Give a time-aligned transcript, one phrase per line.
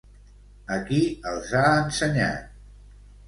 [0.75, 1.01] A qui
[1.33, 2.51] els ha ensenyat?